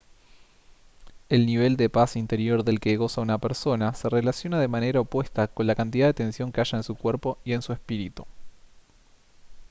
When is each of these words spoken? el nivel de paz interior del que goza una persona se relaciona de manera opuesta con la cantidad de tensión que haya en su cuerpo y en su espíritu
el 1.29 1.45
nivel 1.45 1.77
de 1.77 1.87
paz 1.87 2.15
interior 2.15 2.63
del 2.63 2.79
que 2.79 2.97
goza 2.97 3.21
una 3.21 3.37
persona 3.37 3.93
se 3.93 4.09
relaciona 4.09 4.59
de 4.59 4.67
manera 4.67 4.99
opuesta 4.99 5.47
con 5.47 5.67
la 5.67 5.75
cantidad 5.75 6.07
de 6.07 6.15
tensión 6.15 6.51
que 6.51 6.59
haya 6.59 6.79
en 6.79 6.83
su 6.83 6.95
cuerpo 6.95 7.37
y 7.43 7.53
en 7.53 7.61
su 7.61 7.71
espíritu 7.71 8.25